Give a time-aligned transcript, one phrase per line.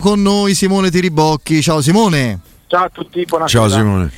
[0.00, 1.60] Con noi Simone Tiribocchi.
[1.60, 2.40] Ciao Simone.
[2.68, 3.68] Ciao a tutti, buonasera.
[3.68, 4.10] Ciao Simone.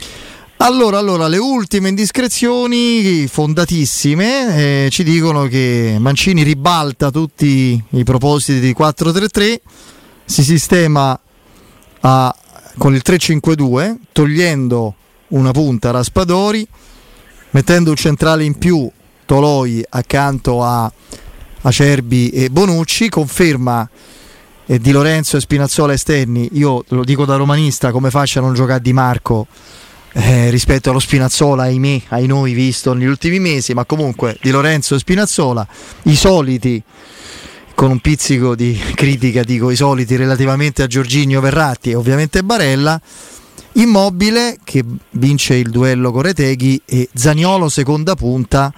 [0.59, 8.61] Allora, allora, le ultime indiscrezioni fondatissime eh, ci dicono che Mancini ribalta tutti i propositi
[8.61, 9.57] di 4-3-3,
[10.25, 11.19] si sistema
[12.03, 12.37] a,
[12.79, 14.95] con il 3-5-2, togliendo
[15.29, 16.65] una punta a Raspadori,
[17.51, 18.89] mettendo un centrale in più,
[19.27, 20.91] Toloi, accanto a
[21.63, 23.89] Acerbi e Bonucci, conferma
[24.67, 28.55] eh, Di Lorenzo e Spinazzola esterni, io lo dico da romanista, come faccia a non
[28.55, 29.47] giocare Di Marco
[30.13, 34.95] eh, rispetto allo Spinazzola, ahimè, ai noi visto negli ultimi mesi, ma comunque Di Lorenzo
[34.95, 35.67] e Spinazzola,
[36.03, 36.83] i soliti,
[37.75, 43.01] con un pizzico di critica, dico i soliti relativamente a Giorginio Verratti e ovviamente Barella,
[43.75, 48.73] Immobile che vince il duello con Reteghi e Zaniolo seconda punta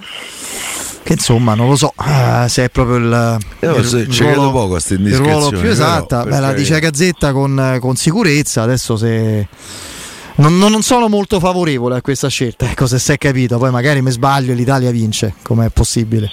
[1.05, 4.77] che insomma non lo so uh, se è proprio il, eh, il, il, ruolo, poco
[4.77, 6.23] a il ruolo più esatta.
[6.23, 9.47] però, beh, la dice Gazzetta con, con, sicurezza adesso se
[10.37, 13.59] non, non, sono molto favorevole a questa scelta ecco se si è capito.
[13.59, 16.31] Poi magari mi sbaglio e l'Italia vince come è possibile?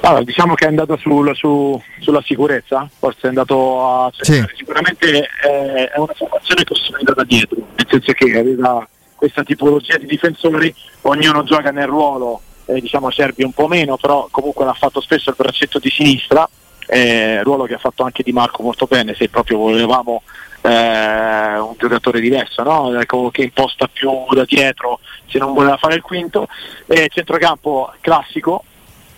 [0.00, 4.42] Allora, diciamo che è andato sul, su, sulla sicurezza, forse è andato a sì.
[4.56, 10.06] sicuramente è, è una formazione costruita da dietro, nel senso che aveva questa tipologia di
[10.06, 10.72] difensori,
[11.02, 15.30] ognuno gioca nel ruolo, eh, diciamo Serbi un po' meno, però comunque l'ha fatto spesso
[15.30, 16.48] il braccetto di sinistra,
[16.86, 20.22] eh, ruolo che ha fatto anche Di Marco molto bene, se proprio volevamo
[20.60, 22.98] eh, un giocatore diverso, no?
[22.98, 26.46] ecco, che imposta più da dietro se non voleva fare il quinto,
[26.86, 28.62] eh, centrocampo classico,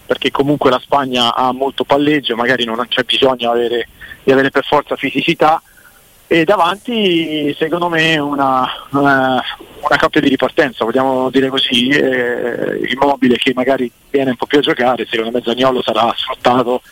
[0.06, 3.88] perché comunque la Spagna ha molto palleggio, magari non c'è bisogno avere,
[4.22, 5.62] di avere per forza fisicità
[6.32, 9.42] e davanti secondo me una, una,
[9.80, 14.58] una coppia di ripartenza, vogliamo dire così, eh, immobile che magari viene un po' più
[14.58, 16.82] a giocare, secondo me Zagnolo sarà sfruttato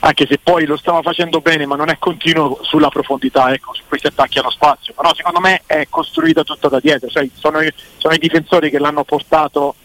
[0.00, 3.82] anche se poi lo stava facendo bene ma non è continuo sulla profondità, ecco, su
[3.86, 7.60] questi attacchi allo spazio, però secondo me è costruita tutta da dietro, cioè, sono,
[7.98, 9.76] sono i difensori che l'hanno portato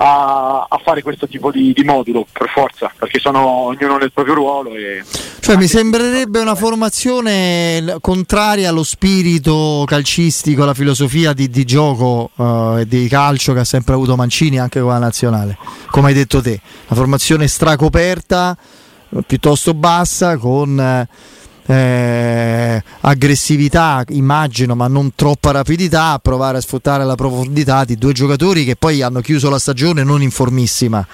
[0.00, 4.34] a, a, fare questo tipo di, di, modulo per forza, perché sono ognuno nel proprio
[4.34, 4.74] ruolo.
[4.74, 5.02] E...
[5.40, 12.76] Cioè, mi sembrerebbe una formazione contraria allo spirito calcistico, alla filosofia di, di gioco uh,
[12.78, 15.58] e di calcio che ha sempre avuto Mancini anche con la nazionale,
[15.90, 18.56] come hai detto te, una formazione stracoperta,
[19.26, 21.06] piuttosto bassa, con...
[21.70, 28.14] Eh, aggressività, immagino, ma non troppa rapidità, a provare a sfruttare la profondità di due
[28.14, 31.06] giocatori che poi hanno chiuso la stagione non in formissima.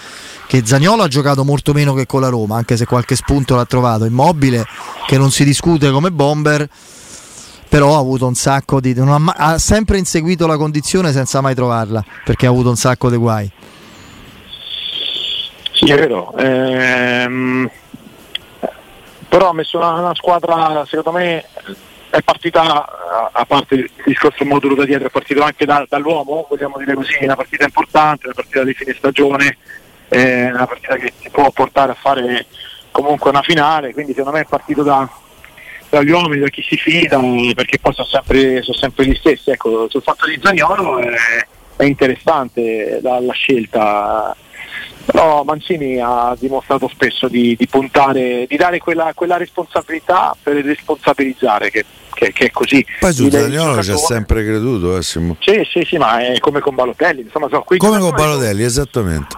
[0.46, 3.64] Che Zagnolo ha giocato molto meno che con la Roma, anche se qualche spunto l'ha
[3.64, 4.04] trovato.
[4.04, 4.64] Immobile,
[5.08, 6.68] che non si discute come bomber,
[7.68, 8.94] però ha avuto un sacco di.
[8.96, 13.16] Ha, ha sempre inseguito la condizione senza mai trovarla, perché ha avuto un sacco di
[13.16, 13.50] guai.
[15.72, 16.32] Sì, è vero.
[16.36, 17.68] Ehm
[19.34, 21.44] però ha messo una, una squadra secondo me
[22.08, 26.78] è partita a parte il discorso modulo da dietro è partito anche da, dall'uomo vogliamo
[26.78, 29.56] dire così una partita importante una partita di fine stagione
[30.08, 32.46] eh, una partita che ti può portare a fare
[32.92, 35.08] comunque una finale quindi secondo me è partito da,
[35.88, 37.18] dagli uomini da chi si fida
[37.56, 41.12] perché poi sono sempre, sono sempre gli stessi ecco sul fatto di Zagnolo è,
[41.74, 44.36] è interessante la, la scelta
[45.04, 51.70] però Mancini ha dimostrato spesso di, di puntare, di dare quella, quella, responsabilità per responsabilizzare,
[51.70, 52.84] che, che, che è così.
[53.00, 55.28] Poi su Zagnolo ci ha sempre creduto, eh, Sì,
[55.70, 57.22] sì, sì, ma è come con Balotelli.
[57.22, 59.36] Insomma, sono come con Balotelli, esattamente.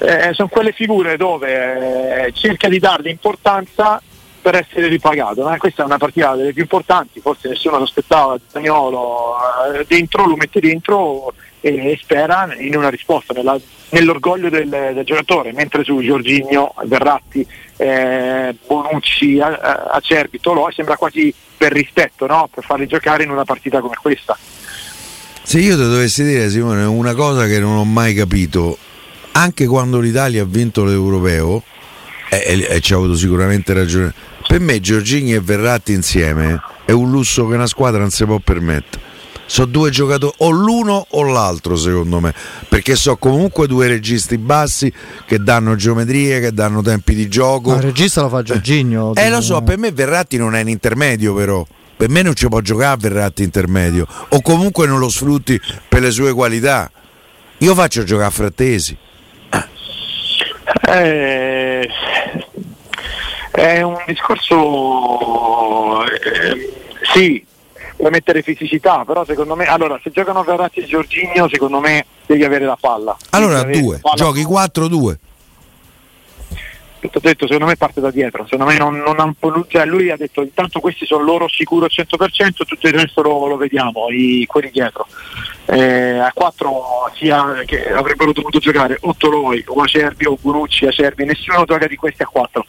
[0.00, 4.00] Eh, sono quelle figure dove eh, cerca di dargli importanza
[4.40, 5.50] per essere ripagato.
[5.52, 5.58] Eh?
[5.58, 9.36] Questa è una partita delle più importanti, forse nessuno lo aspettava, Zagnolo
[9.74, 13.58] eh, dentro, lo mette dentro e spera in una risposta, nella,
[13.90, 17.46] nell'orgoglio del, del, giocatore, mentre su Giorginio, Verratti,
[17.76, 22.48] eh, Bonucci, Acerbi, Toloi sembra quasi per rispetto, no?
[22.52, 24.36] per farli giocare in una partita come questa.
[25.42, 28.76] Se io ti dovessi dire Simone una cosa che non ho mai capito,
[29.32, 31.62] anche quando l'Italia ha vinto l'Europeo,
[32.30, 34.12] e, e, e ci ha avuto sicuramente ragione,
[34.46, 38.38] per me Giorgini e Verratti insieme è un lusso che una squadra non si può
[38.38, 39.07] permettere
[39.48, 42.34] sono due giocatori, o l'uno o l'altro secondo me,
[42.68, 44.92] perché sono comunque due registi bassi
[45.26, 47.70] che danno geometrie, che danno tempi di gioco.
[47.70, 49.14] Ma il regista lo fa Giorginio.
[49.14, 51.66] Eh lo so, per me Verratti non è in intermedio però.
[51.96, 54.06] Per me non ci può giocare Verratti intermedio.
[54.28, 55.58] O comunque non lo sfrutti
[55.88, 56.90] per le sue qualità.
[57.58, 58.96] Io faccio giocare a Frattesi.
[60.90, 61.88] Eh,
[63.50, 66.72] è un discorso eh,
[67.14, 67.44] sì,
[68.10, 72.64] mettere fisicità, però secondo me allora se giocano Verratti e Giorginio, secondo me devi avere
[72.64, 73.16] la palla.
[73.30, 74.14] Allora Devi due, la palla.
[74.14, 75.16] giochi 4-2.
[77.00, 79.84] Tutto detto, secondo me parte da dietro, secondo me non, non ha un po' cioè
[79.84, 83.56] lui ha detto intanto questi sono loro sicuro al 100%, tutto il resto lo, lo
[83.56, 85.06] vediamo, i, quelli dietro.
[85.66, 91.24] Eh, a 4 sia che avrebbero dovuto giocare o Toloi o Acerbi o Bonucci, Acerbi,
[91.24, 92.66] nessuno gioca di questi a 4.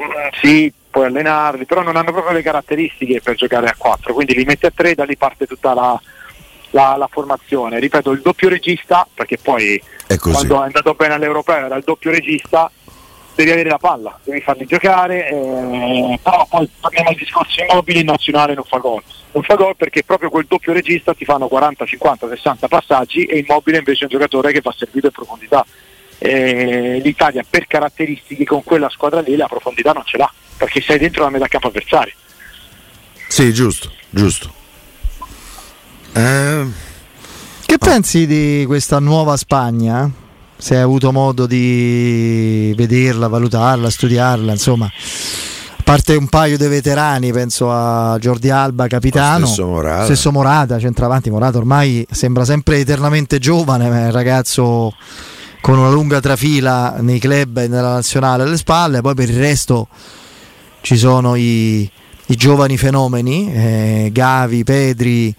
[0.00, 0.10] Mm,
[0.40, 4.44] sì, puoi allenarli, però non hanno proprio le caratteristiche per giocare a 4, quindi li
[4.44, 6.00] metti a 3, da lì parte tutta la,
[6.70, 7.78] la, la formazione.
[7.78, 12.10] Ripeto, il doppio regista, perché poi È quando è andato bene all'Europeo era il doppio
[12.10, 12.70] regista,
[13.34, 18.04] devi avere la palla, devi farli giocare, eh, però poi torniamo al discorso immobile, il
[18.04, 19.02] nazionale non fa gol.
[19.30, 23.38] Non fa gol perché proprio quel doppio regista ti fanno 40, 50, 60 passaggi e
[23.38, 25.64] immobile invece è un giocatore che va servito in profondità.
[26.18, 30.98] Eh, L'Italia per caratteristiche con quella squadra lì la profondità non ce l'ha, perché sei
[30.98, 32.12] dentro la metà campo avversaria.
[33.28, 34.52] Sì, giusto, giusto.
[36.12, 36.66] Eh,
[37.64, 40.10] Che pensi di questa nuova Spagna?
[40.56, 44.86] Se hai avuto modo di vederla, valutarla, studiarla, insomma.
[44.86, 49.46] A parte un paio di veterani, penso a Jordi Alba, capitano.
[49.46, 50.04] Stesso Morata.
[50.04, 54.92] Stesso Morata, centravanti Morata ormai sembra sempre eternamente giovane, ma è un ragazzo
[55.60, 59.88] con una lunga trafila nei club e nella nazionale alle spalle, poi per il resto
[60.80, 61.82] ci sono i,
[62.26, 65.34] i giovani fenomeni, eh, Gavi, Pedri,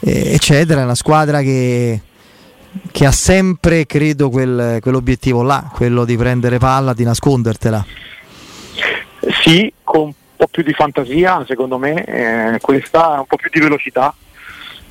[0.00, 0.80] eh, eccetera.
[0.80, 2.00] È una squadra che,
[2.90, 7.84] che ha sempre, credo, quel- quell'obiettivo là, quello di prendere palla, di nascondertela.
[9.44, 13.60] Sì, con un po' più di fantasia, secondo me, eh, questa un po' più di
[13.60, 14.14] velocità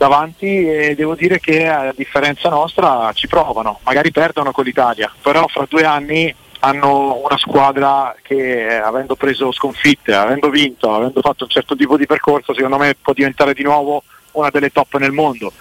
[0.02, 5.46] davanti e devo dire che a differenza nostra ci provano, magari perdono con l'Italia, però
[5.48, 11.44] fra due anni hanno una squadra che eh, avendo preso sconfitte, avendo vinto, avendo fatto
[11.44, 14.02] un certo tipo di percorso, secondo me può diventare di nuovo
[14.32, 15.54] una delle top nel mondo.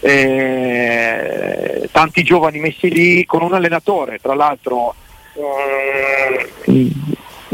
[0.00, 4.96] Eh, tanti giovani messi lì con un allenatore, tra l'altro
[5.34, 6.50] eh,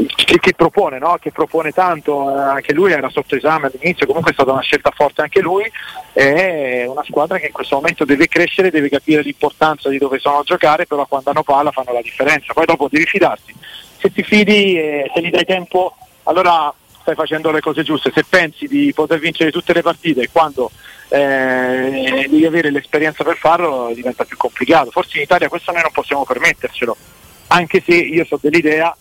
[0.06, 1.18] che, che propone, no?
[1.20, 4.90] che propone tanto, eh, anche lui era sotto esame all'inizio, comunque è stata una scelta
[4.94, 5.70] forte anche lui,
[6.12, 10.38] è una squadra che in questo momento deve crescere, deve capire l'importanza di dove sono
[10.38, 13.54] a giocare, però quando hanno palla fanno la differenza, poi dopo devi fidarti,
[13.98, 18.24] se ti fidi e se gli dai tempo allora stai facendo le cose giuste, se
[18.28, 20.70] pensi di poter vincere tutte le partite quando
[21.08, 25.92] eh, devi avere l'esperienza per farlo diventa più complicato, forse in Italia questo noi non
[25.92, 26.96] possiamo permettercelo,
[27.48, 28.94] anche se io so dell'idea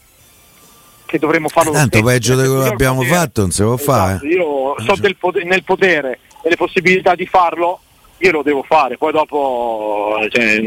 [1.09, 3.77] che dovremmo farlo lo tanto peggio di quello che abbiamo potere- fatto non si può
[3.77, 4.11] fare.
[4.13, 4.95] Esatto, Io so.
[5.01, 7.79] del potere- nel potere e le possibilità di farlo,
[8.19, 10.61] io lo devo fare, poi dopo, cioè,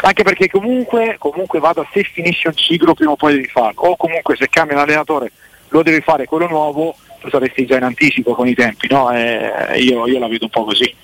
[0.00, 3.96] anche perché comunque, comunque vada, se finisce un ciclo prima o poi devi farlo, o
[3.96, 5.30] comunque se cambia un allenatore
[5.70, 6.94] lo devi fare quello nuovo,
[7.30, 9.10] saresti già in anticipo con i tempi, no?
[9.10, 10.94] Eh, io, io la vedo un po' così.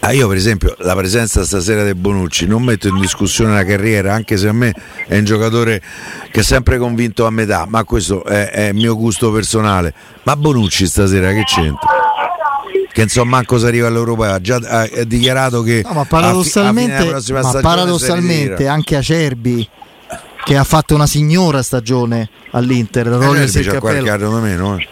[0.00, 4.14] Ah, io per esempio la presenza stasera di Bonucci non metto in discussione la carriera,
[4.14, 4.72] anche se a me
[5.06, 5.82] è un giocatore
[6.30, 9.92] che è sempre convinto a metà, ma questo è, è il mio gusto personale.
[10.22, 11.88] Ma Bonucci stasera che c'entra?
[12.90, 16.04] Che insomma manco si arriva all'Europeo, ha già ha, ha dichiarato che No, ma a
[16.04, 19.68] fi- a paradossalmente, ma paradossalmente anche Acerbi
[20.44, 24.88] che ha fatto una signora stagione all'Inter, da Eh, c'ha qualche anno meno, eh.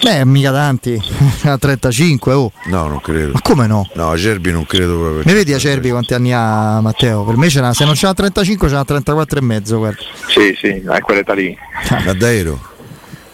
[0.00, 1.00] Beh, mica tanti,
[1.44, 2.52] a 35, oh.
[2.66, 3.32] No, non credo.
[3.32, 3.88] Ma come no?
[3.94, 5.22] No, Cerbi non credo proprio.
[5.24, 7.24] Mi vedi Acerbi quanti anni ha Matteo?
[7.24, 10.00] Per me ce n'ha, se non c'ha 35 ce n'ha 34 e mezzo, guarda.
[10.28, 11.56] Sì, sì, è quell'età lì.
[11.90, 12.60] Ma davvero?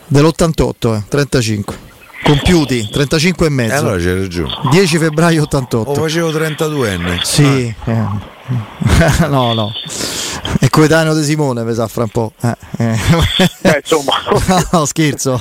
[0.06, 1.76] Dell'88, eh, 35.
[2.22, 3.74] Compiuti, 35 e E mezzo.
[3.74, 4.54] allora c'hai ragione.
[4.70, 5.94] 10 febbraio O 88.
[5.94, 7.18] facevo 32enne.
[7.22, 8.06] Sì, eh.
[9.28, 9.72] no, no.
[10.74, 12.32] Coetaneo di Simone, mi sa fra un po'.
[12.42, 12.96] Eh, eh.
[13.62, 14.14] Eh, insomma,
[14.72, 15.40] no, scherzo,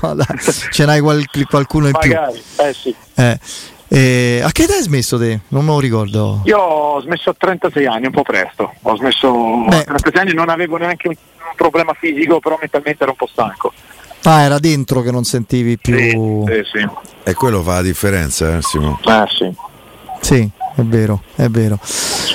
[0.69, 2.11] ce n'hai qual- qualcuno in più.
[2.13, 2.95] magari, eh sì.
[3.15, 3.39] Eh.
[3.87, 5.39] Eh, a che età hai smesso te?
[5.47, 6.41] Non me lo ricordo.
[6.45, 8.73] Io ho smesso a 36 anni, un po' presto.
[8.83, 9.31] Ho smesso
[9.69, 9.77] Beh.
[9.77, 13.27] a 36 anni, non avevo neanche un, un problema fisico, però mentalmente ero un po'
[13.31, 13.73] stanco.
[14.25, 15.97] Ah, era dentro che non sentivi più.
[15.97, 16.87] Sì, sì, sì.
[17.23, 18.99] E quello fa la differenza, eh, Simone.
[19.03, 19.53] Eh, sì.
[20.21, 21.79] Sì, è vero, è vero.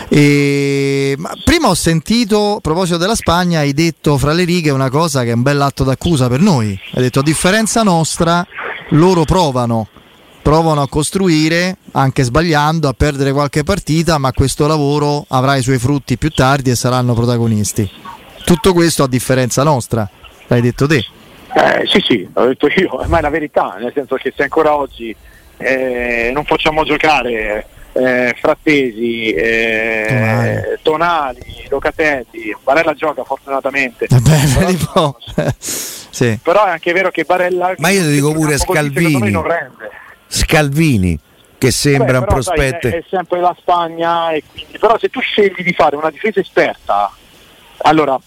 [0.08, 1.14] E...
[1.18, 5.22] ma prima ho sentito, a proposito della Spagna, hai detto fra le righe una cosa
[5.22, 6.78] che è un bell'atto d'accusa per noi.
[6.94, 8.46] Hai detto a differenza nostra,
[8.90, 9.88] loro provano.
[10.48, 15.76] provano a costruire, anche sbagliando, a perdere qualche partita, ma questo lavoro avrà i suoi
[15.76, 17.86] frutti più tardi e saranno protagonisti.
[18.46, 20.08] Tutto questo a differenza nostra,
[20.46, 21.04] l'hai detto te.
[21.54, 24.74] Eh, sì, sì, l'ho detto io, ma è la verità, nel senso che se ancora
[24.74, 25.14] oggi
[25.58, 27.66] eh, non facciamo giocare
[27.98, 34.06] eh, Frattesi, eh, Tonali, Locatelli, Barella gioca fortunatamente.
[34.08, 35.16] Beh, però,
[35.58, 36.38] sì.
[36.42, 37.74] però è anche vero che Barella...
[37.78, 39.36] Ma io ti dico pure Scalvini.
[40.26, 41.18] Scalvini
[41.58, 42.88] che sembra Beh, un prospetto.
[42.88, 46.38] È, è, sempre la Spagna, e quindi, però se tu scegli di fare una difesa
[46.38, 47.12] esperta,
[47.78, 48.18] allora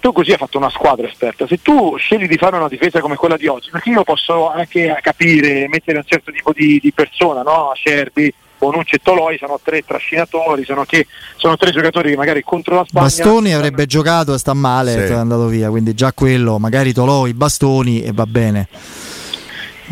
[0.00, 1.46] tu così hai fatto una squadra esperta.
[1.46, 4.98] Se tu scegli di fare una difesa come quella di oggi, perché io posso anche
[5.00, 7.70] capire, mettere un certo tipo di, di persona, no?
[7.70, 11.06] Acerbi, Bonucci e Toloi sono tre trascinatori, sono, che,
[11.36, 13.06] sono, tre giocatori che magari contro la Spagna.
[13.06, 15.12] Bastoni avrebbe giocato e sta male, sì.
[15.12, 18.68] è andato via, quindi già quello, magari Toloi, Bastoni e va bene.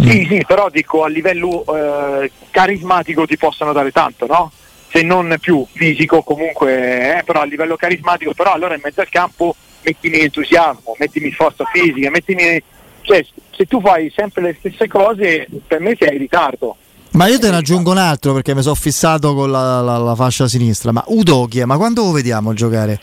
[0.01, 0.29] Sì, mm.
[0.29, 4.51] sì, però dico a livello eh, carismatico ti possono dare tanto, no?
[4.89, 9.09] Se non più fisico comunque, eh, però a livello carismatico, però allora in mezzo al
[9.09, 12.63] campo mettimi entusiasmo, mettimi forza fisica, mettimi...
[13.03, 16.77] Cioè, se tu fai sempre le stesse cose, per me sei in ritardo.
[17.13, 20.15] Ma io te ne aggiungo un altro perché mi sono fissato con la, la, la
[20.15, 20.93] fascia sinistra.
[20.93, 22.99] Ma Udochia, ma quando lo vediamo giocare?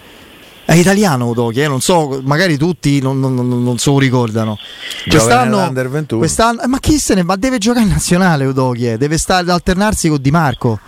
[0.66, 1.68] È italiano Udochia, eh?
[1.68, 4.58] non so, magari tutti non, non, non se lo ricordano.
[5.08, 5.74] Quest'anno,
[6.18, 10.10] quest'anno, eh, ma chi se ne ma deve giocare in nazionale Udochia, deve stare alternarsi
[10.10, 10.80] con Di Marco.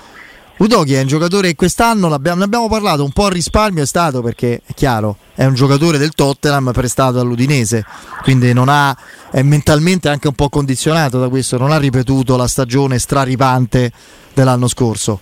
[0.61, 4.21] Udochi è un giocatore che quest'anno ne abbiamo parlato un po' a risparmio è stato
[4.21, 7.83] perché è chiaro è un giocatore del Tottenham prestato all'Udinese
[8.21, 8.95] quindi ha,
[9.31, 13.91] è mentalmente anche un po' condizionato da questo non ha ripetuto la stagione straripante
[14.35, 15.19] dell'anno scorso.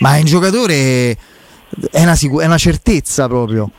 [0.00, 1.16] Ma è un giocatore
[1.90, 3.70] è una, sicur- è una certezza proprio.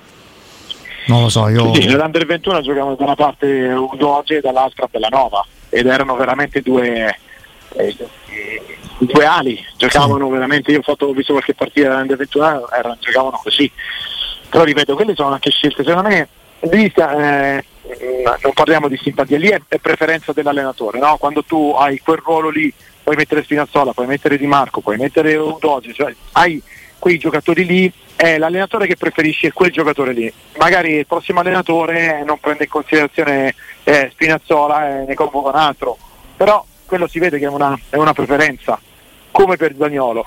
[1.08, 5.46] Non lo so io sì, nell'Under 21 giocavano da una parte Udoge e dall'altra Bellanova
[5.70, 7.16] ed erano veramente due
[7.76, 7.96] eh,
[8.98, 13.40] due ali, giocavano veramente, io ho, fatto, ho visto qualche partita dell'Under 21, erano, giocavano
[13.42, 13.72] così.
[14.50, 17.64] Però ripeto, quelle sono anche scelte, secondo me eh,
[18.42, 21.18] non parliamo di simpatia, lì è, è preferenza dell'allenatore, no?
[21.18, 22.74] quando tu hai quel ruolo lì,
[23.04, 26.62] puoi mettere Spinazzola, puoi mettere Di Marco, puoi mettere Udogi, cioè hai
[26.98, 30.32] quei giocatori lì, è l'allenatore che preferisce quel giocatore lì.
[30.58, 35.98] Magari il prossimo allenatore non prende in considerazione eh, Spinazzola e ne convoca un altro,
[36.36, 38.80] però quello si vede che è una, è una preferenza,
[39.32, 40.26] come per Zagnolo.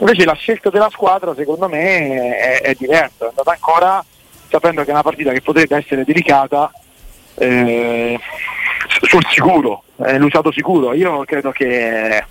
[0.00, 4.04] Invece la scelta della squadra secondo me è, è diversa, è andata ancora
[4.48, 6.70] sapendo che è una partita che potrebbe essere delicata
[7.34, 8.18] eh,
[9.02, 10.94] sul sicuro, è l'usato sicuro.
[10.94, 12.24] Io credo che,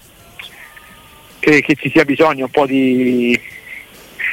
[1.39, 3.39] che, che, ci sia bisogno un po' di...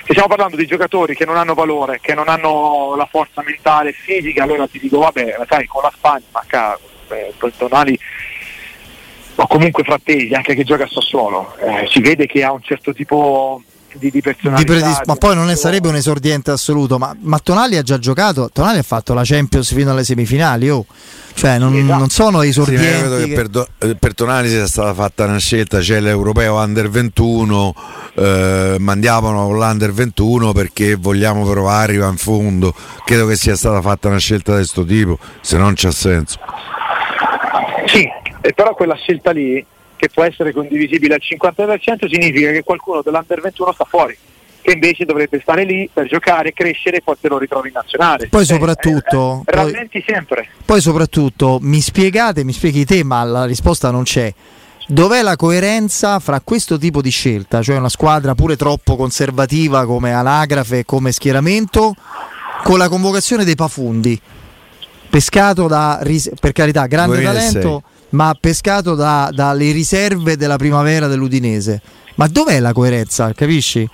[0.06, 3.92] Stiamo parlando di giocatori che non hanno valore, che non hanno la forza mentale e
[3.92, 7.98] fisica, allora ti dico vabbè, sai, con la Spagna, ma cavolo, eh, Tonali
[9.36, 12.92] o comunque Frattesi, anche che gioca a Sassuolo, eh, si vede che ha un certo
[12.92, 13.62] tipo
[13.98, 14.72] di, di personalità.
[14.72, 17.98] Di predis- ma poi non è, sarebbe un esordiente assoluto, ma, ma, Tonali ha già
[17.98, 20.86] giocato, Tonali ha fatto la Champions fino alle semifinali, oh.
[21.34, 21.98] cioè non, esatto.
[21.98, 22.86] non sono esordienti.
[22.86, 23.34] Sì, credo che, che...
[23.34, 27.74] Per, do, eh, per, Tonali sia stata fatta una scelta, c'è l'europeo under 21,
[28.14, 32.74] eh, mandiamolo con l'under 21 perché vogliamo provare, arriva in fondo,
[33.04, 36.38] credo che sia stata fatta una scelta di questo tipo, se non c'ha senso.
[37.86, 38.08] Sì,
[38.44, 39.64] e però quella scelta lì,
[39.96, 44.14] che può essere condivisibile al 50%, significa che qualcuno dell'Under 21 sta fuori
[44.60, 48.28] che invece dovrebbe stare lì per giocare, crescere e poi te lo ritrovi in nazionale.
[48.28, 50.48] Poi soprattutto, eh, eh, poi, sempre.
[50.64, 54.32] Poi soprattutto mi spiegate, mi spieghi te, ma la risposta non c'è.
[54.86, 60.12] Dov'è la coerenza fra questo tipo di scelta, cioè una squadra pure troppo conservativa come
[60.12, 61.94] anagrafe e come schieramento,
[62.62, 64.18] con la convocazione dei Pafundi?
[65.10, 66.02] Pescato da,
[66.40, 67.52] per carità, grande 2006.
[67.52, 67.82] talento,
[68.14, 71.80] ma pescato da, dalle riserve della primavera dell'Udinese.
[72.14, 73.86] Ma dov'è la coerenza, capisci?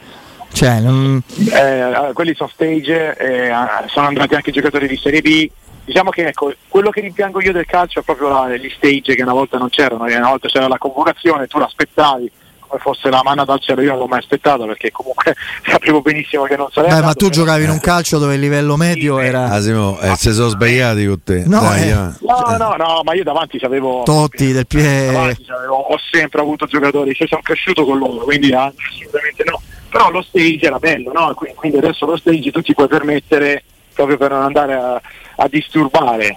[0.53, 1.23] Cioè, non...
[1.53, 3.51] eh, quelli sono stage, eh,
[3.87, 5.51] sono andati anche giocatori di Serie B.
[5.85, 9.23] Diciamo che ecco, quello che rimpiango io del calcio è proprio la, gli stage che
[9.23, 12.31] una volta non c'erano, una volta c'era la convocazione, tu l'aspettavi,
[12.71, 15.35] come fosse la manna dal cielo, io non l'ho mai aspettato perché comunque
[15.67, 16.95] sapevo benissimo che non sarebbe.
[16.95, 19.51] Beh, ma tu giocavi in un calcio dove il livello medio sì, era.
[19.51, 21.43] Asimo, eh, se sono sbagliati con te.
[21.47, 21.95] No, Dai, eh.
[21.95, 24.03] no, no, no, ma io davanti avevo.
[24.05, 25.37] Totti del piede.
[25.69, 29.61] Ho sempre avuto giocatori, cioè sono cresciuto con loro, quindi ah, assolutamente no.
[29.89, 31.35] Però lo stage era bello, no?
[31.35, 35.01] Quindi adesso lo stage tu ti puoi permettere proprio per non andare a,
[35.37, 36.37] a disturbare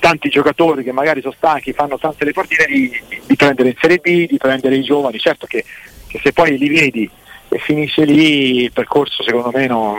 [0.00, 2.90] tanti giocatori che magari sono stanchi, fanno tante le partite, di,
[3.26, 5.18] di, prendere in Serie B, di prendere i giovani.
[5.18, 5.64] Certo che,
[6.06, 7.10] che, se poi li vedi
[7.48, 9.94] e finisce lì il percorso secondo me non...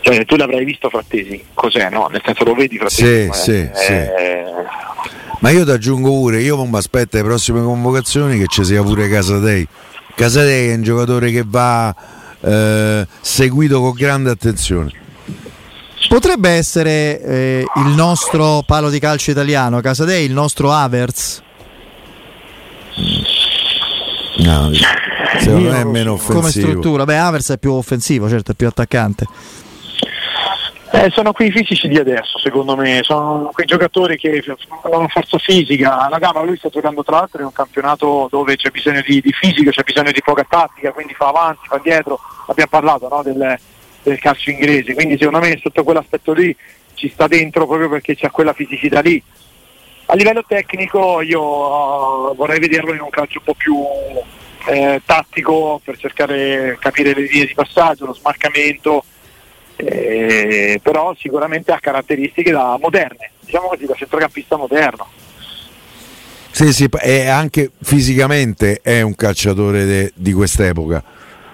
[0.00, 2.06] Cioè, tu l'avrai visto Frattesi, cos'è no?
[2.06, 3.28] Nel senso lo vedi Frattesi?
[3.30, 3.92] Sì, sì, eh, sì.
[5.40, 9.08] Ma io ti aggiungo pure, io mi aspetto le prossime convocazioni che ci sia pure
[9.08, 9.66] Casadei.
[10.14, 11.94] Casadei è un giocatore che va
[12.40, 15.04] eh, seguito con grande attenzione.
[16.08, 21.42] Potrebbe essere eh, il nostro palo di calcio italiano, Casadei, il nostro Avers.
[24.38, 24.70] No,
[25.38, 26.40] secondo me è meno offensivo.
[26.40, 29.26] Come struttura, beh, Avers è più offensivo, certo, è più attaccante.
[30.92, 34.42] Eh, sono quei fisici di adesso, secondo me, sono quei giocatori che
[34.82, 36.08] hanno forza fisica.
[36.08, 39.32] La Gama lui sta giocando tra l'altro in un campionato dove c'è bisogno di, di
[39.32, 42.18] fisico, c'è bisogno di poca tattica, quindi fa avanti, fa dietro.
[42.46, 43.58] Abbiamo parlato no, del,
[44.10, 46.54] del calcio inglese, quindi secondo me sotto quell'aspetto lì
[46.94, 49.22] ci sta dentro proprio perché c'è quella fisicità lì.
[50.06, 53.76] A livello tecnico io uh, vorrei vederlo in un calcio un po' più
[54.68, 59.04] eh, tattico per cercare di capire le linee di passaggio, lo smarcamento,
[59.76, 65.08] eh, però sicuramente ha caratteristiche da moderne, diciamo così, da centrocampista moderno.
[66.50, 71.02] Sì, sì, e anche fisicamente è un calciatore de, di quest'epoca.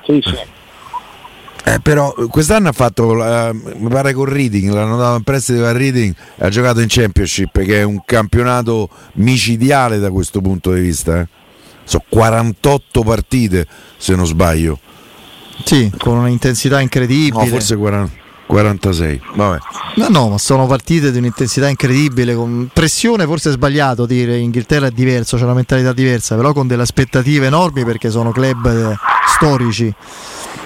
[0.05, 0.61] Sì, sì.
[1.65, 5.71] Eh, però quest'anno ha fatto, eh, mi pare con Reading, l'hanno dato in prestito a
[5.71, 11.21] Reading, ha giocato in Championship che è un campionato micidiale da questo punto di vista.
[11.21, 11.29] Eh.
[11.85, 13.67] Sono 48 partite
[13.97, 14.79] se non sbaglio.
[15.65, 17.45] Sì, con un'intensità incredibile.
[17.45, 18.13] No, forse 40,
[18.47, 19.21] 46.
[19.35, 19.59] Vabbè.
[19.97, 24.89] No, no, ma sono partite di un'intensità incredibile, con pressione forse è sbagliato dire Inghilterra
[24.89, 28.97] è diverso, c'è una mentalità diversa, però con delle aspettative enormi perché sono club eh,
[29.37, 29.95] storici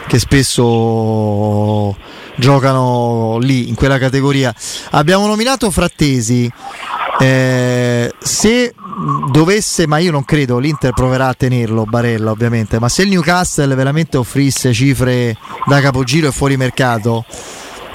[0.07, 1.97] che spesso
[2.37, 4.55] giocano lì in quella categoria.
[4.91, 6.51] Abbiamo nominato Frattesi.
[7.19, 8.75] Eh, se
[9.31, 13.75] dovesse, ma io non credo, l'Inter proverà a tenerlo, Barella ovviamente, ma se il Newcastle
[13.75, 15.37] veramente offrisse cifre
[15.67, 17.25] da capogiro e fuori mercato,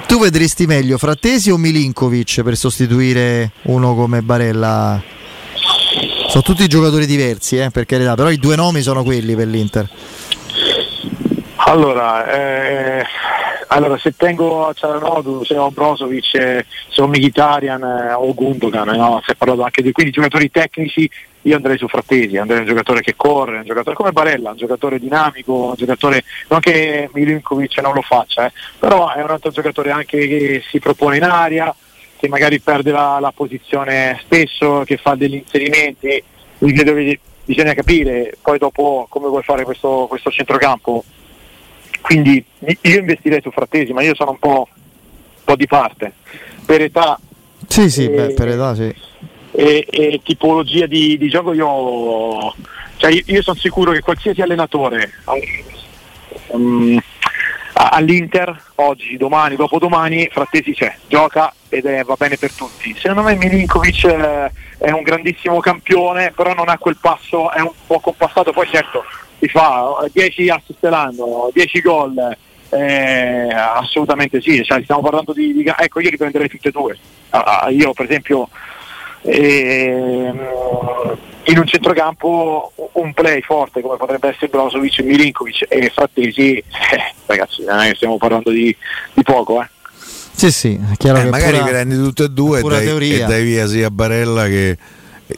[0.06, 5.00] tu vedresti meglio Frattesi o Milinkovic per sostituire uno come Barella?
[6.28, 9.88] Sono tutti giocatori diversi, eh, per carità, però i due nomi sono quelli per l'Inter.
[11.64, 13.04] Allora, eh,
[13.68, 18.88] allora se tengo a Cialanoglu, se ho Brozovic, eh, se ho Mkhitaryan eh, o Gundogan,
[18.88, 19.20] no?
[19.24, 21.08] si è parlato anche di quindi giocatori tecnici,
[21.42, 24.98] io andrei su Frattesi, andrei un giocatore che corre, un giocatore come Barella, un giocatore
[24.98, 29.92] dinamico, un giocatore, non che Milinkovic non lo faccia, eh, però è un altro giocatore
[29.92, 31.72] anche che si propone in aria,
[32.16, 36.22] che magari perde la, la posizione spesso, che fa degli inserimenti,
[36.58, 41.04] quindi credo bisogna capire poi dopo come vuoi fare questo, questo centrocampo
[42.02, 46.12] quindi io investirei su Frattesi, ma io sono un po', un po di parte.
[46.66, 47.18] Per età,
[47.66, 48.94] sì, sì, e, beh, per età sì.
[49.52, 52.54] E, e tipologia di, di, gioco io,
[52.96, 55.12] cioè io, io, sono sicuro che qualsiasi allenatore
[56.48, 56.98] um,
[57.74, 62.94] all'Inter, oggi, domani, dopodomani, Frattesi c'è, gioca ed è, va bene per tutti.
[62.98, 67.72] Secondo me Milinkovic eh, è un grandissimo campione, però non ha quel passo, è un
[67.86, 69.04] po' compassato, poi certo
[69.42, 72.36] si fa 10 assist l'anno, 10 gol,
[72.68, 76.96] eh, assolutamente sì, cioè, stiamo parlando di, di, ecco io riprenderei tutte e due.
[77.30, 78.48] Ah, io per esempio
[79.22, 80.32] eh,
[81.44, 86.64] in un centrocampo un play forte come potrebbe essere Brozovic, Milinkovic e Frattesi, eh,
[87.26, 88.74] ragazzi, non stiamo parlando di,
[89.12, 89.60] di poco.
[89.60, 89.68] Eh.
[90.34, 93.24] Sì, sì, è chiaro eh, che magari pura, prendi tutte e due e dai, e
[93.24, 94.78] dai, via sia Barella che,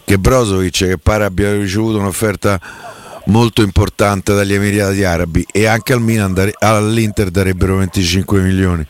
[0.04, 2.92] che Brozovic che pare abbia ricevuto un'offerta
[3.26, 8.86] molto importante dagli Emirati Arabi e anche al Milan, all'Inter darebbero 25 milioni.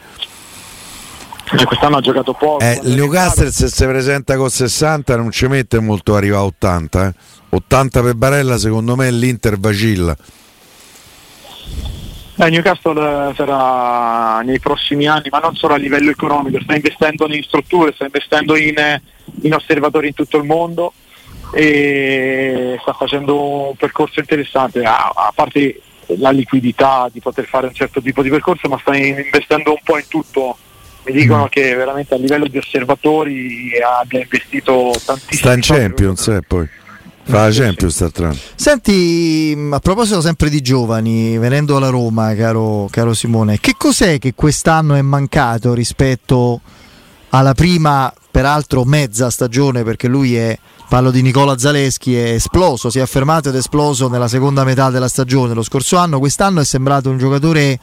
[1.44, 2.64] Cioè, quest'anno ha giocato poco.
[2.64, 7.06] Eh, il Newcastle se si presenta con 60 non ci mette molto arriva a 80.
[7.06, 7.12] Eh.
[7.50, 10.16] 80 per Barella secondo me l'Inter vacilla.
[12.36, 17.42] Eh, Newcastle sarà nei prossimi anni, ma non solo a livello economico, sta investendo in
[17.44, 18.74] strutture, sta investendo in,
[19.42, 20.92] in osservatori in tutto il mondo
[21.54, 25.80] e sta facendo un percorso interessante, a, a parte
[26.18, 29.98] la liquidità di poter fare un certo tipo di percorso, ma sta investendo un po'
[29.98, 30.58] in tutto.
[31.06, 31.48] Mi dicono mm.
[31.48, 35.38] che veramente a livello di osservatori abbia investito tantissimo.
[35.38, 36.68] Sta in Champions eh, poi.
[37.26, 38.38] Fa la Champions sì.
[38.54, 44.34] Senti, a proposito sempre di giovani, venendo alla Roma, caro, caro Simone, che cos'è che
[44.34, 46.60] quest'anno è mancato rispetto
[47.38, 50.56] alla prima, peraltro mezza stagione, perché lui è
[50.88, 54.90] parlo di Nicola Zaleschi, è esploso, si è affermato ed è esploso nella seconda metà
[54.90, 57.80] della stagione lo scorso anno, quest'anno è sembrato un giocatore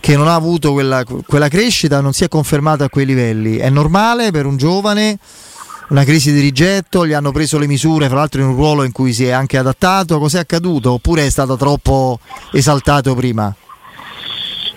[0.00, 3.56] che non ha avuto quella, quella crescita, non si è confermato a quei livelli.
[3.56, 5.18] È normale per un giovane?
[5.88, 8.92] Una crisi di rigetto, gli hanno preso le misure, fra l'altro in un ruolo in
[8.92, 10.92] cui si è anche adattato, cos'è accaduto?
[10.92, 12.20] Oppure è stato troppo
[12.52, 13.54] esaltato prima?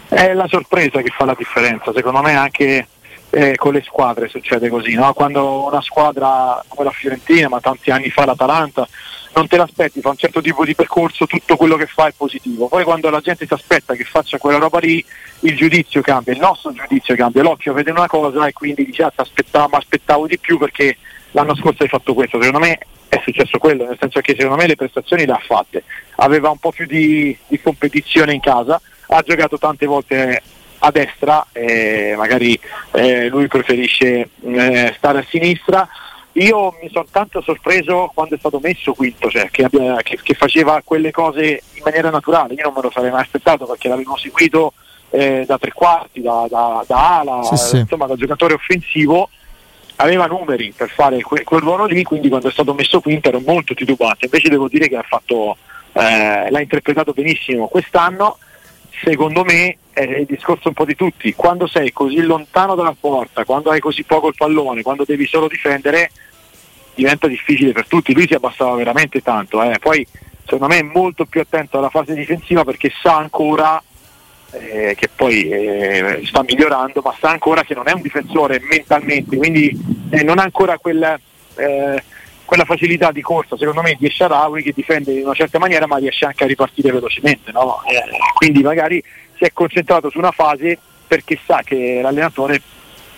[0.07, 2.87] È la sorpresa che fa la differenza, secondo me anche
[3.31, 5.13] eh, con le squadre succede così, no?
[5.13, 8.87] quando una squadra come la Fiorentina, ma tanti anni fa l'Atalanta,
[9.33, 12.67] non te l'aspetti, fa un certo tipo di percorso, tutto quello che fa è positivo.
[12.67, 15.03] Poi quando la gente si aspetta che faccia quella roba lì,
[15.41, 19.13] il giudizio cambia, il nostro giudizio cambia, l'occhio vede una cosa e quindi dice ah,
[19.15, 20.97] aspettavo, aspettavo di più perché
[21.31, 22.41] l'anno scorso hai fatto questo.
[22.41, 25.83] Secondo me è successo quello, nel senso che secondo me le prestazioni le ha fatte.
[26.15, 30.41] Aveva un po' più di, di competizione in casa, ha giocato tante volte
[30.83, 32.59] a destra, eh, magari
[32.93, 35.87] eh, lui preferisce eh, stare a sinistra.
[36.33, 40.33] Io mi sono tanto sorpreso quando è stato messo quinto, cioè che, abbia, che, che,
[40.33, 44.15] faceva quelle cose in maniera naturale, io non me lo sarei mai aspettato perché l'avevo
[44.15, 44.73] seguito
[45.09, 47.77] eh, da tre quarti, da, da, da ala, sì, sì.
[47.79, 49.29] insomma da giocatore offensivo,
[49.97, 53.41] aveva numeri per fare que, quel ruolo lì, quindi quando è stato messo quinto ero
[53.45, 55.57] molto titubante, invece devo dire che ha fatto,
[55.91, 58.37] eh, l'ha interpretato benissimo quest'anno
[58.91, 63.45] secondo me è il discorso un po' di tutti, quando sei così lontano dalla porta,
[63.45, 66.11] quando hai così poco il pallone, quando devi solo difendere,
[66.93, 69.77] diventa difficile per tutti, lui si abbassava veramente tanto, eh.
[69.79, 70.05] poi
[70.43, 73.81] secondo me è molto più attento alla fase difensiva perché sa ancora
[74.51, 79.37] eh, che poi eh, sta migliorando, ma sa ancora che non è un difensore mentalmente,
[79.37, 79.77] quindi
[80.09, 81.19] eh, non ha ancora quel
[81.55, 82.03] eh,
[82.51, 85.95] quella facilità di corsa secondo me di Esharawi che difende in una certa maniera ma
[85.95, 87.81] riesce anche a ripartire velocemente no?
[87.83, 89.01] eh, quindi magari
[89.37, 92.61] si è concentrato su una fase perché sa che l'allenatore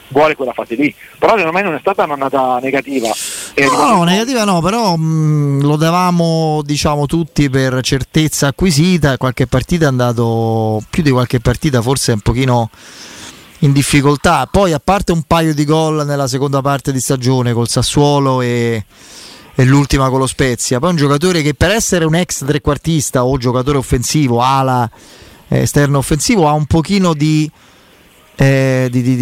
[0.09, 3.09] vuole quella fase lì però secondo me non è stata un'annata negativa
[3.55, 9.47] eh, no, no, negativa no però mh, lo davamo diciamo tutti per certezza acquisita qualche
[9.47, 12.69] partita è andato più di qualche partita forse un pochino
[13.63, 14.45] in difficoltà.
[14.45, 18.83] Poi, a parte un paio di gol nella seconda parte di stagione col Sassuolo e,
[19.55, 20.79] e l'ultima con lo Spezia.
[20.79, 24.89] Poi un giocatore che per essere un ex trequartista o giocatore offensivo, ala
[25.47, 27.49] eh, esterno offensivo, ha un pochino di,
[28.35, 29.15] eh, di, di,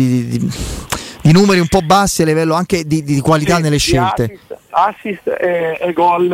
[1.21, 4.39] di, numeri un po' bassi a livello anche di, qualità sì, nelle scelte.
[4.69, 6.31] Assist, assist e, e gol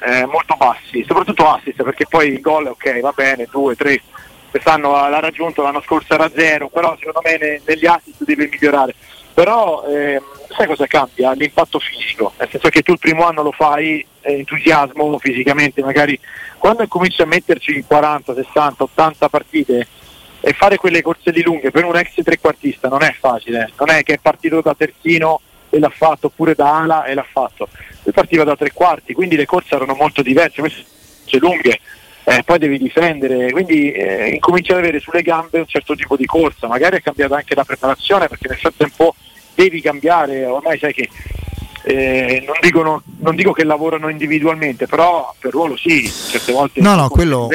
[0.00, 4.00] eh, molto bassi, soprattutto assist perché poi il gol ok va bene, due, tre,
[4.50, 8.94] quest'anno l'ha raggiunto, l'anno scorso era zero, però secondo me ne, negli assist deve migliorare
[9.36, 10.18] però eh,
[10.48, 11.32] sai cosa cambia?
[11.32, 16.18] L'impatto fisico, nel senso che tu il primo anno lo fai eh, entusiasmo fisicamente, magari
[16.56, 19.86] quando cominci a metterci 40, 60, 80 partite
[20.40, 24.02] e fare quelle corse di lunghe per un ex trequartista non è facile, non è
[24.04, 27.68] che è partito da terzino e l'ha fatto, oppure da ala e l'ha fatto,
[28.04, 31.78] lui partiva da tre quarti, quindi le corse erano molto diverse, queste lunghe,
[32.24, 36.24] eh, poi devi difendere, quindi eh, incominci ad avere sulle gambe un certo tipo di
[36.24, 39.14] corsa, magari è cambiata anche la preparazione perché nel frattempo
[39.56, 41.08] devi cambiare, ormai sai che
[41.88, 46.96] eh, non, dicono, non, dico che lavorano individualmente, però per ruolo sì, certe volte no,
[46.96, 47.48] no, quello,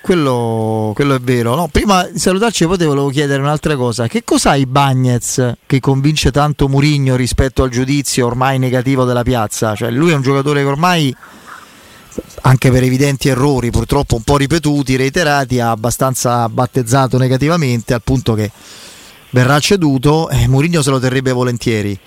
[0.00, 1.54] quello, quello, è vero.
[1.54, 6.32] No, prima di salutarci poi ti volevo chiedere un'altra cosa, che cos'hai Bagnez che convince
[6.32, 9.76] tanto Murigno rispetto al giudizio ormai negativo della piazza?
[9.76, 11.16] Cioè lui è un giocatore che ormai
[12.42, 18.34] anche per evidenti errori purtroppo un po' ripetuti, reiterati, ha abbastanza battezzato negativamente al punto
[18.34, 18.50] che
[19.30, 21.98] verrà ceduto e eh, Mourinho se lo terrebbe volentieri.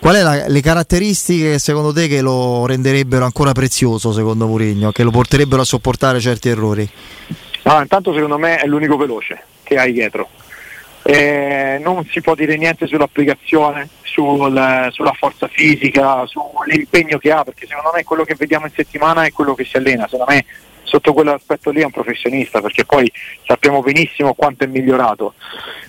[0.00, 5.10] Qual è le caratteristiche secondo te che lo renderebbero ancora prezioso secondo Mourinho, che lo
[5.10, 6.88] porterebbero a sopportare certi errori?
[7.64, 10.28] Ah, intanto secondo me è l'unico veloce che hai dietro.
[11.02, 17.66] Eh, non si può dire niente sull'applicazione, sul, sulla forza fisica, sull'impegno che ha, perché
[17.66, 20.06] secondo me quello che vediamo in settimana è quello che si allena.
[20.08, 20.44] Secondo me
[20.82, 23.10] sotto quell'aspetto lì è un professionista, perché poi
[23.46, 25.34] sappiamo benissimo quanto è migliorato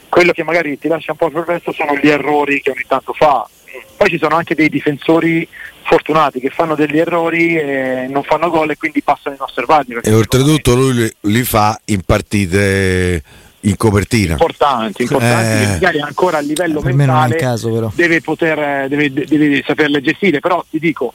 [0.09, 3.47] quello che magari ti lascia un po' perplesso sono gli errori che ogni tanto fa.
[3.95, 5.47] Poi ci sono anche dei difensori
[5.83, 9.97] fortunati che fanno degli errori e non fanno gol e quindi passano inosservati.
[10.01, 13.23] E oltretutto lui li, li, fa in partite
[13.61, 14.33] in copertina.
[14.33, 20.39] Importanti, importanti eh, magari ancora a livello mentale caso, deve, poter, deve, deve saperle gestire,
[20.39, 21.13] però ti dico,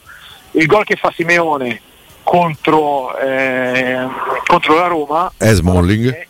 [0.51, 1.81] il gol che fa Simeone
[2.23, 4.07] contro, eh,
[4.45, 6.27] contro la Roma è Smalling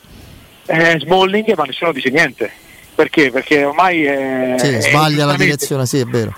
[0.65, 2.51] eh, Smalling ma nessuno dice niente
[2.95, 3.29] perché?
[3.29, 6.33] Perché ormai è, sì, sbaglia la direzione, sì è vero.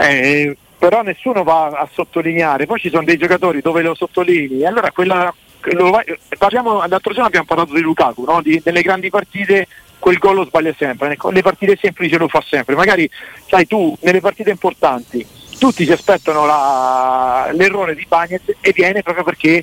[0.00, 4.92] Eh, però nessuno va a sottolineare, poi ci sono dei giocatori dove lo sottolinei, allora
[4.92, 5.34] quella,
[5.72, 6.00] lo,
[6.38, 8.40] parliamo, l'altro giorno abbiamo parlato di Lukaku, no?
[8.40, 9.66] di, nelle grandi partite
[9.98, 13.10] quel gol lo sbaglia sempre, con le partite semplici lo fa sempre, magari
[13.46, 15.26] sai tu nelle partite importanti
[15.58, 19.62] tutti si aspettano la, l'errore di Bagnez e viene proprio perché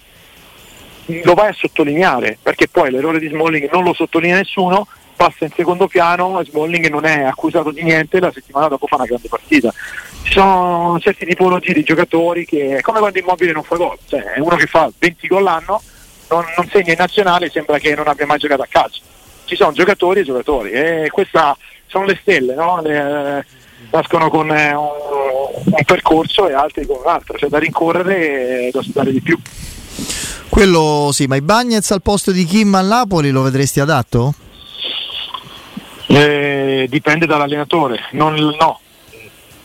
[1.24, 5.52] lo vai a sottolineare perché poi l'errore di Smalling non lo sottolinea nessuno passa in
[5.56, 9.74] secondo piano Smalling non è accusato di niente la settimana dopo fa una grande partita
[10.24, 14.22] ci sono certi tipologie di giocatori che è come quando Immobile non fa gol cioè
[14.22, 15.82] è uno che fa 20 gol l'anno
[16.30, 19.02] non, non segna in nazionale sembra che non abbia mai giocato a calcio
[19.46, 22.82] ci sono giocatori e giocatori e questa sono le stelle, no?
[22.82, 23.46] le,
[23.92, 24.88] nascono con eh, un,
[25.64, 29.40] un, percorso e altri con un altro, c'è da rincorrere e da studiare di più.
[30.50, 34.34] Quello sì, ma i Bagnets al posto di Kim a Napoli lo vedresti adatto?
[36.08, 38.80] Eh, dipende dall'allenatore, non, no,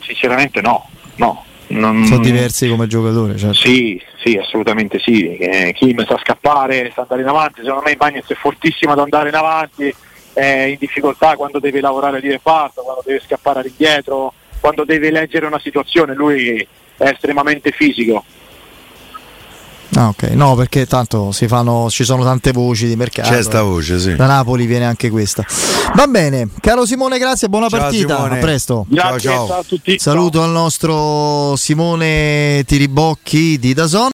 [0.00, 1.44] sinceramente no, no.
[1.68, 2.04] Non...
[2.04, 3.54] Sono diversi come giocatore, certo.
[3.56, 5.36] Sì, sì, assolutamente sì.
[5.36, 9.30] Eh, Kim sa scappare, sa andare in avanti, secondo me Bagnets è fortissimo ad andare
[9.30, 9.94] in avanti,
[10.34, 15.46] è in difficoltà quando deve lavorare di reparto, quando deve scappare all'indietro, quando deve leggere
[15.46, 16.58] una situazione, lui
[16.98, 18.22] è estremamente fisico.
[19.94, 23.28] Ah, ok, no, perché tanto si fanno, ci sono tante voci di mercato.
[23.28, 24.16] C'è sta voce, sì.
[24.16, 25.44] Da Napoli viene anche questa.
[25.94, 28.16] Va bene, caro Simone, grazie, buona ciao, partita.
[28.16, 28.38] Simone.
[28.38, 28.86] A presto.
[28.88, 29.46] Grazie, ciao, ciao.
[29.48, 29.98] ciao a tutti.
[29.98, 30.46] Saluto ciao.
[30.46, 34.10] al nostro Simone Tiribocchi di Dazon.